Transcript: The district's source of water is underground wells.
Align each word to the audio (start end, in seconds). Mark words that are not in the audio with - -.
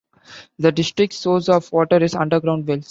The 0.57 0.71
district's 0.71 1.17
source 1.17 1.47
of 1.47 1.71
water 1.71 2.03
is 2.03 2.15
underground 2.15 2.67
wells. 2.67 2.79